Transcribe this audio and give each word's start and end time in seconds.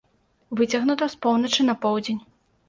Выцягнута 0.61 1.09
з 1.15 1.19
поўначы 1.27 1.61
на 1.69 1.77
поўдзень. 1.85 2.21